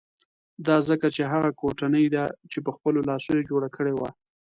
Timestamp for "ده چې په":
2.15-2.71